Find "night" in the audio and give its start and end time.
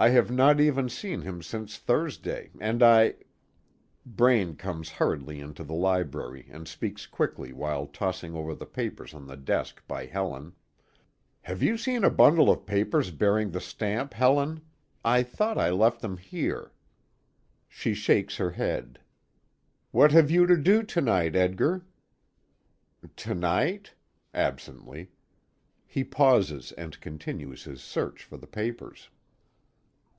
21.00-21.34, 23.34-23.94